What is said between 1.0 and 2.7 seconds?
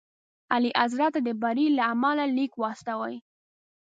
ته د بري له امله لیک